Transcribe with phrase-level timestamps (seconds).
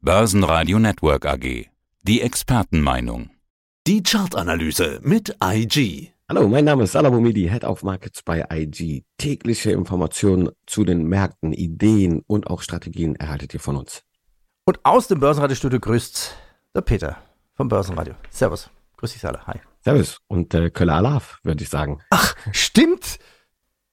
[0.00, 1.66] Börsenradio Network AG.
[2.02, 3.30] Die Expertenmeinung.
[3.84, 6.12] Die Chartanalyse mit IG.
[6.28, 9.02] Hallo, mein Name ist Salah Boumidi, Head of Markets bei IG.
[9.16, 14.04] Tägliche Informationen zu den Märkten, Ideen und auch Strategien erhaltet ihr von uns.
[14.64, 16.32] Und aus dem Börsenradiostudio grüßt
[16.76, 17.16] der Peter
[17.54, 18.14] vom Börsenradio.
[18.30, 18.70] Servus.
[18.98, 19.48] Grüß dich, Salah.
[19.48, 19.58] Hi.
[19.80, 22.00] Servus und äh, Köller Alaf, würde ich sagen.
[22.10, 23.18] Ach, stimmt.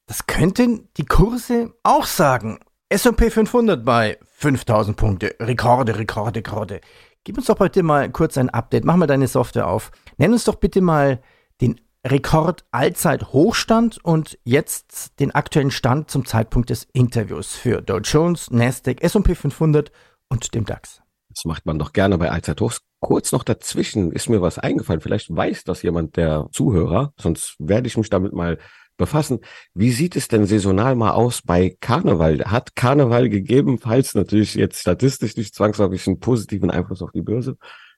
[0.05, 2.59] Das könnten die Kurse auch sagen.
[2.89, 5.35] S&P 500 bei 5000 Punkte.
[5.39, 6.81] Rekorde, Rekorde, Rekorde.
[7.23, 8.85] Gib uns doch bitte mal kurz ein Update.
[8.85, 9.91] Mach mal deine Software auf.
[10.17, 11.19] Nenn uns doch bitte mal
[11.61, 18.51] den Rekord Allzeit-Hochstand und jetzt den aktuellen Stand zum Zeitpunkt des Interviews für Dow Jones,
[18.51, 19.91] Nasdaq, S&P 500
[20.29, 21.01] und dem DAX.
[21.29, 22.81] Das macht man doch gerne bei Allzeithochs.
[22.99, 25.01] Kurz noch dazwischen ist mir was eingefallen.
[25.01, 28.59] Vielleicht weiß das jemand der Zuhörer, sonst werde ich mich damit mal
[28.97, 29.39] befassen.
[29.73, 32.43] Wie sieht es denn saisonal mal aus bei Karneval?
[32.45, 37.57] Hat Karneval gegebenenfalls natürlich jetzt statistisch nicht zwangsläufig einen positiven Einfluss auf die Börse?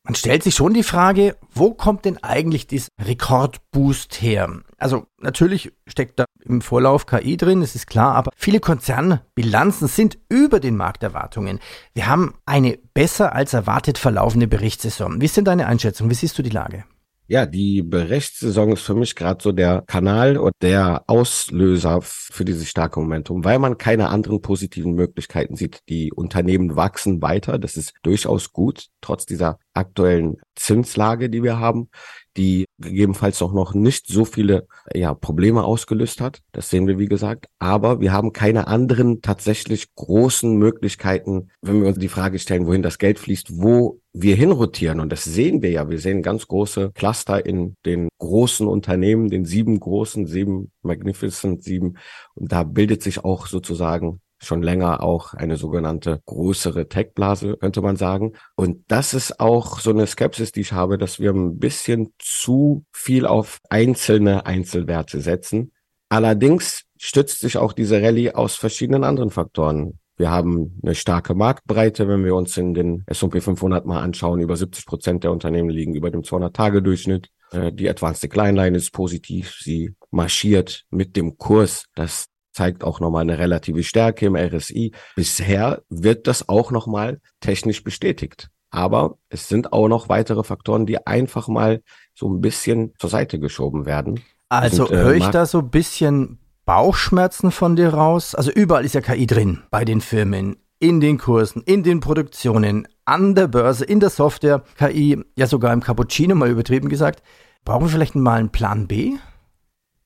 [0.06, 4.62] Man stellt sich schon die Frage, wo kommt denn eigentlich dieser Rekordboost her?
[4.78, 10.16] Also natürlich steckt da im Vorlauf KI drin, das ist klar, aber viele Konzernbilanzen sind
[10.28, 11.58] über den Markterwartungen.
[11.92, 15.20] Wir haben eine besser als erwartet verlaufende Berichtssaison.
[15.20, 16.08] Wie ist denn deine Einschätzung?
[16.08, 16.84] Wie siehst du die Lage?
[17.28, 22.68] Ja, die Berichtssaison ist für mich gerade so der Kanal und der Auslöser für dieses
[22.68, 25.80] starke Momentum, weil man keine anderen positiven Möglichkeiten sieht.
[25.88, 31.88] Die Unternehmen wachsen weiter, das ist durchaus gut, trotz dieser aktuellen Zinslage, die wir haben
[32.36, 36.42] die gegebenenfalls auch noch nicht so viele ja, Probleme ausgelöst hat.
[36.52, 37.46] Das sehen wir, wie gesagt.
[37.58, 42.82] Aber wir haben keine anderen tatsächlich großen Möglichkeiten, wenn wir uns die Frage stellen, wohin
[42.82, 45.00] das Geld fließt, wo wir hinrotieren.
[45.00, 45.88] Und das sehen wir ja.
[45.88, 51.96] Wir sehen ganz große Cluster in den großen Unternehmen, den sieben großen, sieben Magnificent sieben.
[52.34, 57.96] Und da bildet sich auch sozusagen schon länger auch eine sogenannte größere Tech-Blase, könnte man
[57.96, 58.34] sagen.
[58.54, 62.84] Und das ist auch so eine Skepsis, die ich habe, dass wir ein bisschen zu
[62.92, 65.72] viel auf einzelne Einzelwerte setzen.
[66.08, 69.98] Allerdings stützt sich auch diese Rallye aus verschiedenen anderen Faktoren.
[70.16, 74.40] Wir haben eine starke Marktbreite, wenn wir uns in den S&P 500 mal anschauen.
[74.40, 77.28] Über 70 Prozent der Unternehmen liegen über dem 200-Tage-Durchschnitt.
[77.52, 79.58] Äh, die Advanced Decline Line ist positiv.
[79.60, 81.84] Sie marschiert mit dem Kurs.
[81.94, 84.92] Das zeigt auch nochmal eine relative Stärke im RSI.
[85.14, 88.48] Bisher wird das auch nochmal technisch bestätigt.
[88.70, 91.82] Aber es sind auch noch weitere Faktoren, die einfach mal
[92.14, 94.20] so ein bisschen zur Seite geschoben werden.
[94.48, 98.34] Also äh, höre ich da so ein bisschen Bauchschmerzen von dir raus?
[98.34, 102.88] Also überall ist ja KI drin, bei den Firmen, in den Kursen, in den Produktionen,
[103.04, 107.22] an der Börse, in der Software, KI, ja sogar im Cappuccino mal übertrieben gesagt.
[107.64, 109.16] Brauchen wir vielleicht mal einen Plan B?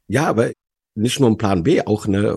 [0.08, 0.50] Ja, aber
[0.94, 2.36] nicht nur ein Plan B, auch eine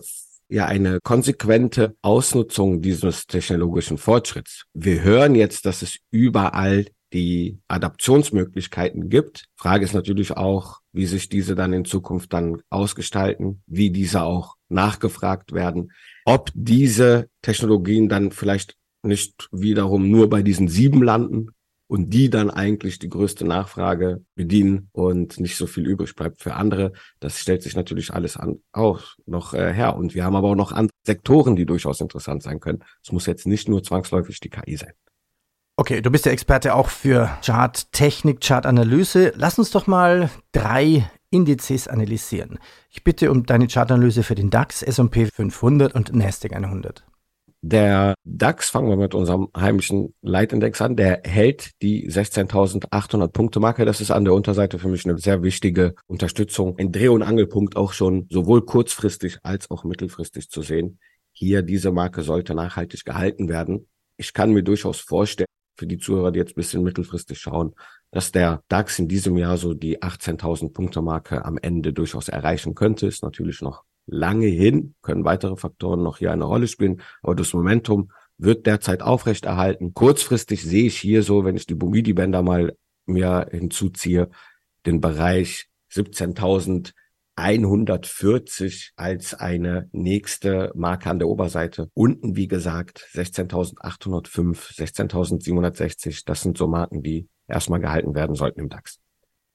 [0.49, 4.65] ja eine konsequente Ausnutzung dieses technologischen Fortschritts.
[4.73, 9.45] Wir hören jetzt, dass es überall die Adaptionsmöglichkeiten gibt.
[9.55, 14.55] Frage ist natürlich auch, wie sich diese dann in Zukunft dann ausgestalten, wie diese auch
[14.69, 15.91] nachgefragt werden,
[16.25, 21.49] ob diese Technologien dann vielleicht nicht wiederum nur bei diesen sieben landen,
[21.93, 26.55] und die dann eigentlich die größte Nachfrage bedienen und nicht so viel übrig bleibt für
[26.55, 26.91] andere.
[27.19, 29.95] Das stellt sich natürlich alles an, auch noch äh, her.
[29.95, 32.83] Und wir haben aber auch noch andere Sektoren, die durchaus interessant sein können.
[33.03, 34.93] Es muss jetzt nicht nur zwangsläufig die KI sein.
[35.75, 39.31] Okay, du bist der Experte auch für Charttechnik, Chartanalyse.
[39.35, 42.57] Lass uns doch mal drei Indizes analysieren.
[42.89, 47.03] Ich bitte um deine Chartanalyse für den DAX, S&P 500 und Nasdaq 100.
[47.65, 53.85] Der DAX, fangen wir mit unserem heimischen Leitindex an, der hält die 16.800 Punkte Marke.
[53.85, 56.77] Das ist an der Unterseite für mich eine sehr wichtige Unterstützung.
[56.77, 60.99] Ein Dreh- und Angelpunkt auch schon sowohl kurzfristig als auch mittelfristig zu sehen.
[61.31, 63.87] Hier diese Marke sollte nachhaltig gehalten werden.
[64.17, 67.75] Ich kann mir durchaus vorstellen, für die Zuhörer, die jetzt ein bisschen mittelfristig schauen,
[68.11, 72.75] dass der DAX in diesem Jahr so die 18.000 Punkte Marke am Ende durchaus erreichen
[72.75, 73.07] könnte.
[73.07, 77.53] Ist natürlich noch lange hin, können weitere Faktoren noch hier eine Rolle spielen, aber das
[77.53, 79.93] Momentum wird derzeit aufrechterhalten.
[79.93, 84.29] Kurzfristig sehe ich hier so, wenn ich die Bumidi-Bänder mal mir hinzuziehe,
[84.85, 91.89] den Bereich 17.140 als eine nächste Marke an der Oberseite.
[91.93, 96.23] Unten, wie gesagt, 16.805, 16.760.
[96.25, 98.99] Das sind so Marken, die erstmal gehalten werden sollten im DAX.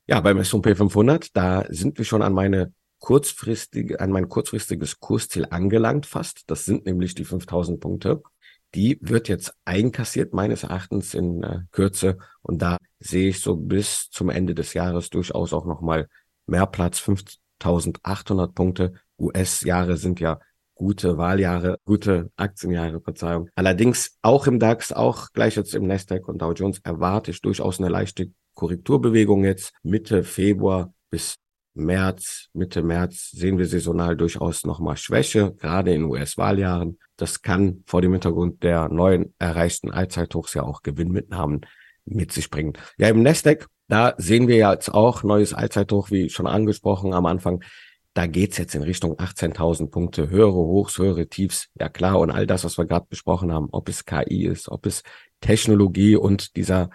[0.06, 5.46] Ja, beim S&P 500, da sind wir schon an meine kurzfristige, an mein kurzfristiges Kursziel
[5.50, 6.50] angelangt fast.
[6.50, 8.22] Das sind nämlich die 5000 Punkte.
[8.74, 14.10] Die wird jetzt einkassiert meines Erachtens in äh, Kürze und da sehe ich so bis
[14.10, 16.08] zum Ende des Jahres durchaus auch nochmal
[16.46, 16.98] mehr Platz.
[16.98, 18.92] 5800 Punkte.
[19.18, 20.38] US-Jahre sind ja
[20.74, 23.50] gute Wahljahre, gute Aktienjahre, Verzeihung.
[23.54, 27.80] Allerdings auch im DAX, auch gleich jetzt im Nasdaq und Dow Jones erwarte ich durchaus
[27.80, 31.36] eine leichte Korrekturbewegung jetzt Mitte Februar bis
[31.78, 36.98] März, Mitte März sehen wir saisonal durchaus nochmal Schwäche, gerade in US-Wahljahren.
[37.16, 41.62] Das kann vor dem Hintergrund der neuen erreichten Allzeithochs ja auch Gewinnmitnahmen
[42.04, 42.74] mit sich bringen.
[42.98, 47.26] Ja, im Nasdaq, da sehen wir ja jetzt auch neues Allzeithoch, wie schon angesprochen am
[47.26, 47.62] Anfang.
[48.14, 51.68] Da geht's jetzt in Richtung 18.000 Punkte, höhere Hochs, höhere Tiefs.
[51.78, 54.86] Ja klar, und all das, was wir gerade besprochen haben, ob es KI ist, ob
[54.86, 55.02] es
[55.40, 56.90] Technologie und dieser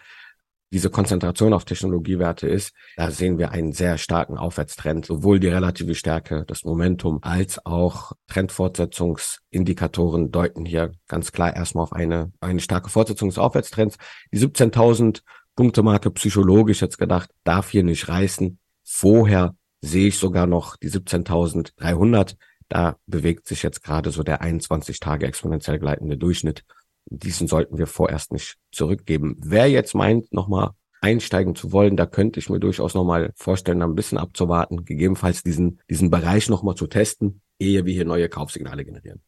[0.74, 5.94] diese Konzentration auf Technologiewerte ist, da sehen wir einen sehr starken Aufwärtstrend, sowohl die relative
[5.94, 12.90] Stärke, das Momentum, als auch Trendfortsetzungsindikatoren deuten hier ganz klar erstmal auf eine, eine starke
[12.90, 13.98] Fortsetzung des Aufwärtstrends.
[14.34, 15.22] Die 17.000
[15.56, 18.58] Punkte Marke psychologisch jetzt gedacht, darf hier nicht reißen.
[18.84, 22.36] Vorher sehe ich sogar noch die 17.300.
[22.68, 26.64] Da bewegt sich jetzt gerade so der 21 Tage exponentiell gleitende Durchschnitt
[27.14, 29.38] diesen sollten wir vorerst nicht zurückgeben.
[29.40, 30.72] Wer jetzt meint, nochmal
[31.02, 35.80] einsteigen zu wollen, da könnte ich mir durchaus nochmal vorstellen, ein bisschen abzuwarten, gegebenenfalls diesen,
[35.90, 39.22] diesen Bereich nochmal zu testen, ehe wir hier neue Kaufsignale generieren.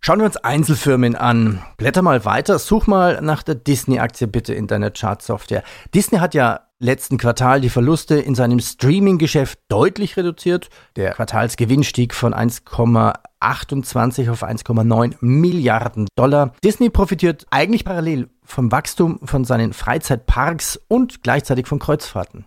[0.00, 1.62] Schauen wir uns Einzelfirmen an.
[1.78, 5.64] Blätter mal weiter, such mal nach der Disney-Aktie bitte in deiner Chartsoftware.
[5.94, 10.68] Disney hat ja letzten Quartal die Verluste in seinem Streaming-Geschäft deutlich reduziert.
[10.96, 16.52] Der Quartalsgewinn stieg von 1,28 auf 1,9 Milliarden Dollar.
[16.62, 22.44] Disney profitiert eigentlich parallel vom Wachstum von seinen Freizeitparks und gleichzeitig von Kreuzfahrten.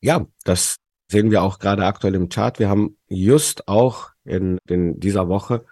[0.00, 0.76] Ja, das
[1.10, 2.58] sehen wir auch gerade aktuell im Chart.
[2.58, 5.64] Wir haben just auch in, in dieser Woche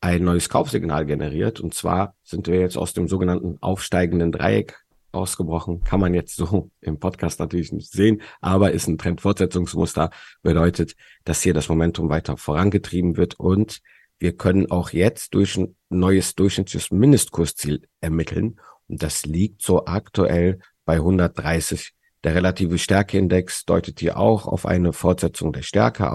[0.00, 1.60] ein neues Kaufsignal generiert.
[1.60, 4.76] Und zwar sind wir jetzt aus dem sogenannten aufsteigenden Dreieck
[5.18, 5.82] ausgebrochen.
[5.82, 10.10] Kann man jetzt so im Podcast natürlich nicht sehen, aber ist ein Trendfortsetzungsmuster.
[10.42, 10.94] Bedeutet,
[11.24, 13.80] dass hier das Momentum weiter vorangetrieben wird und
[14.18, 18.58] wir können auch jetzt durch ein neues durchschnittliches Mindestkursziel ermitteln.
[18.88, 21.92] Und das liegt so aktuell bei 130.
[22.24, 26.10] Der relative Stärkeindex deutet hier auch auf eine Fortsetzung der Stärke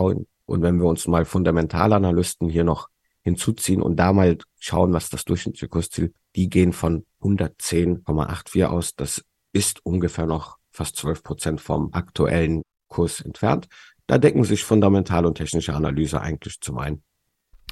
[0.46, 2.90] Und wenn wir uns mal Fundamentalanalysten hier noch
[3.24, 8.96] hinzuziehen und da mal schauen, was das durchschnittliche Kursziel die gehen von 110,84 aus.
[8.96, 9.24] Das
[9.54, 13.68] ist ungefähr noch fast 12 Prozent vom aktuellen Kurs entfernt.
[14.08, 17.04] Da decken sich fundamentale und technische Analyse eigentlich zum einen.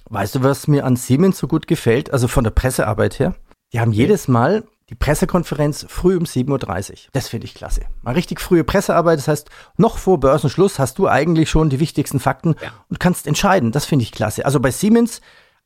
[0.06, 2.12] Weißt du, was mir an Siemens so gut gefällt?
[2.12, 3.36] Also von der Pressearbeit her.
[3.74, 6.98] Die haben jedes Mal die Pressekonferenz früh um 7.30 Uhr.
[7.14, 7.84] Das finde ich klasse.
[8.02, 9.20] Mal richtig frühe Pressearbeit.
[9.20, 12.74] Das heißt, noch vor Börsenschluss hast du eigentlich schon die wichtigsten Fakten ja.
[12.90, 13.72] und kannst entscheiden.
[13.72, 14.46] Das finde ich klasse.
[14.46, 15.22] Also bei Siemens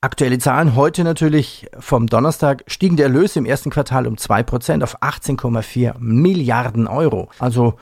[0.05, 5.01] Aktuelle Zahlen heute natürlich vom Donnerstag stiegen der Erlös im ersten Quartal um 2% auf
[5.01, 7.29] 18,4 Milliarden Euro.
[7.39, 7.74] Also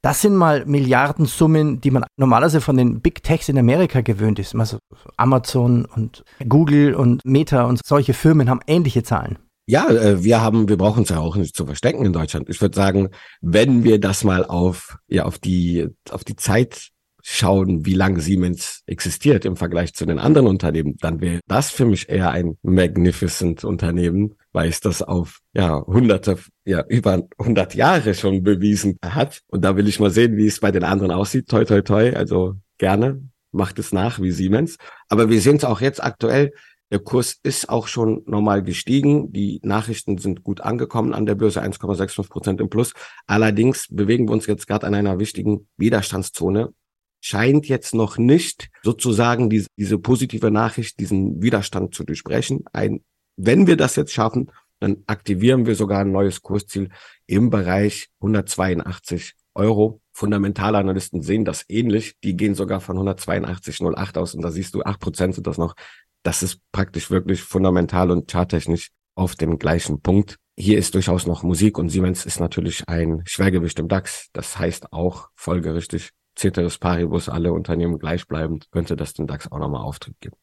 [0.00, 4.54] das sind mal Milliardensummen, die man normalerweise von den Big Techs in Amerika gewöhnt ist.
[4.54, 4.78] Also
[5.16, 9.40] Amazon und Google und Meta und solche Firmen haben ähnliche Zahlen.
[9.66, 12.48] Ja, äh, wir haben, wir brauchen es ja auch nicht zu verstecken in Deutschland.
[12.48, 13.08] Ich würde sagen,
[13.40, 18.82] wenn wir das mal auf, ja, auf die, auf die Zeit schauen, wie lange Siemens
[18.86, 23.64] existiert im Vergleich zu den anderen Unternehmen, dann wäre das für mich eher ein magnificent
[23.64, 29.40] Unternehmen, weil es das auf ja hunderte, ja über 100 Jahre schon bewiesen hat.
[29.46, 31.48] Und da will ich mal sehen, wie es bei den anderen aussieht.
[31.48, 32.12] Toi, toi, toi.
[32.14, 34.76] Also gerne macht es nach wie Siemens.
[35.08, 36.52] Aber wir sehen es auch jetzt aktuell.
[36.90, 39.32] Der Kurs ist auch schon normal gestiegen.
[39.32, 42.92] Die Nachrichten sind gut angekommen an der Börse, 1,65 Prozent im Plus.
[43.26, 46.74] Allerdings bewegen wir uns jetzt gerade an einer wichtigen Widerstandszone
[47.22, 52.64] scheint jetzt noch nicht sozusagen diese, diese positive Nachricht, diesen Widerstand zu durchbrechen.
[52.72, 53.02] Ein
[53.36, 54.50] wenn wir das jetzt schaffen,
[54.80, 56.90] dann aktivieren wir sogar ein neues Kursziel
[57.26, 60.00] im Bereich 182 Euro.
[60.12, 62.14] Fundamentalanalysten sehen das ähnlich.
[62.24, 65.74] Die gehen sogar von 182,08 aus und da siehst du, acht Prozent sind das noch.
[66.22, 70.36] Das ist praktisch wirklich fundamental und charttechnisch auf dem gleichen Punkt.
[70.56, 74.28] Hier ist durchaus noch Musik und Siemens ist natürlich ein Schwergewicht im DAX.
[74.32, 79.82] Das heißt auch folgerichtig, Ceteris Paribus, alle Unternehmen gleichbleibend, könnte das den DAX auch nochmal
[79.82, 80.36] Auftrieb geben.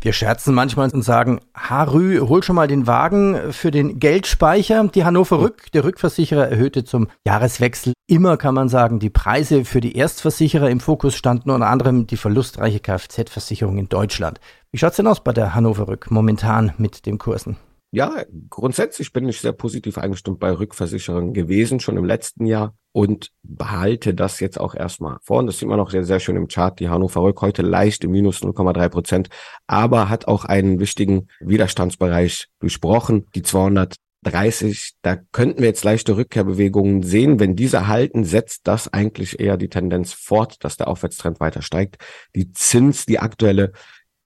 [0.00, 4.88] Wir scherzen manchmal und sagen, Harry, hol schon mal den Wagen für den Geldspeicher.
[4.88, 9.80] Die Hannover Rück, der Rückversicherer, erhöhte zum Jahreswechsel immer, kann man sagen, die Preise für
[9.80, 10.70] die Erstversicherer.
[10.70, 14.40] Im Fokus standen unter anderem die verlustreiche Kfz-Versicherung in Deutschland.
[14.72, 17.56] Wie schaut's denn aus bei der Hannover Rück momentan mit den Kursen?
[17.94, 23.30] Ja, grundsätzlich bin ich sehr positiv eingestimmt bei Rückversicherungen gewesen, schon im letzten Jahr und
[23.44, 25.38] behalte das jetzt auch erstmal vor.
[25.38, 26.76] Und das sieht man auch sehr, sehr schön im Chart.
[26.80, 29.28] Die Hannover Rück heute leicht im Minus 0,3 Prozent,
[29.68, 33.28] aber hat auch einen wichtigen Widerstandsbereich durchbrochen.
[33.36, 37.38] Die 230, da könnten wir jetzt leichte Rückkehrbewegungen sehen.
[37.38, 41.98] Wenn diese halten, setzt das eigentlich eher die Tendenz fort, dass der Aufwärtstrend weiter steigt.
[42.34, 43.70] Die Zins, die aktuelle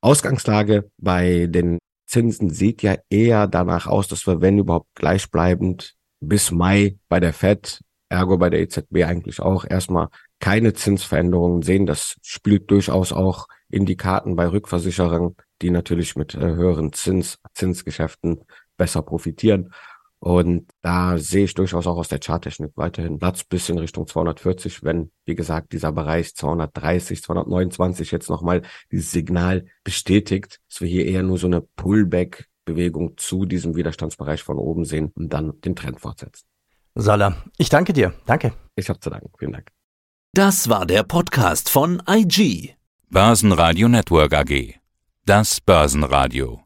[0.01, 1.77] Ausgangslage bei den
[2.09, 7.33] Zinsen sieht ja eher danach aus, dass wir, wenn überhaupt, gleichbleibend bis Mai bei der
[7.33, 10.09] Fed, ergo bei der EZB eigentlich auch erstmal
[10.41, 11.85] keine Zinsveränderungen sehen.
[11.87, 17.39] Das spielt durchaus auch in die Karten bei Rückversicherern, die natürlich mit äh, höheren Zins,
[17.53, 18.41] Zinsgeschäften
[18.79, 19.75] besser profitieren.
[20.21, 24.83] Und da sehe ich durchaus auch aus der Charttechnik weiterhin Platz bis in Richtung 240,
[24.83, 31.07] wenn, wie gesagt, dieser Bereich 230, 229 jetzt nochmal dieses Signal bestätigt, dass wir hier
[31.07, 36.01] eher nur so eine Pullback-Bewegung zu diesem Widerstandsbereich von oben sehen und dann den Trend
[36.01, 36.47] fortsetzen.
[36.97, 38.13] Sala, ich danke dir.
[38.27, 38.53] Danke.
[38.75, 39.31] Ich habe zu danken.
[39.39, 39.71] Vielen Dank.
[40.33, 42.75] Das war der Podcast von IG.
[43.09, 44.75] Börsenradio Network AG.
[45.25, 46.63] Das Börsenradio.